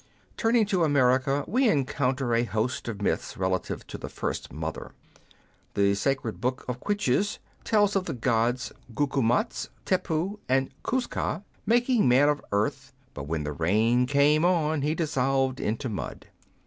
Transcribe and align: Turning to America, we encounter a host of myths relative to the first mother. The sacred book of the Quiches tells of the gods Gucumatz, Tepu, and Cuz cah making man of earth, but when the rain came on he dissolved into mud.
Turning 0.35 0.65
to 0.65 0.83
America, 0.83 1.45
we 1.47 1.69
encounter 1.69 2.33
a 2.33 2.43
host 2.43 2.87
of 2.87 3.03
myths 3.03 3.37
relative 3.37 3.85
to 3.85 3.99
the 3.99 4.09
first 4.09 4.51
mother. 4.51 4.93
The 5.75 5.93
sacred 5.93 6.41
book 6.41 6.65
of 6.67 6.79
the 6.79 6.85
Quiches 6.85 7.37
tells 7.63 7.95
of 7.95 8.05
the 8.05 8.15
gods 8.15 8.71
Gucumatz, 8.95 9.69
Tepu, 9.85 10.39
and 10.49 10.71
Cuz 10.81 11.05
cah 11.05 11.41
making 11.67 12.07
man 12.09 12.29
of 12.29 12.41
earth, 12.51 12.93
but 13.13 13.27
when 13.27 13.43
the 13.43 13.53
rain 13.53 14.07
came 14.07 14.43
on 14.43 14.81
he 14.81 14.95
dissolved 14.95 15.59
into 15.59 15.87
mud. 15.87 16.25